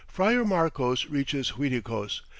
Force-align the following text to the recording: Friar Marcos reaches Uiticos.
Friar 0.07 0.43
Marcos 0.43 1.05
reaches 1.11 1.51
Uiticos. 1.59 2.21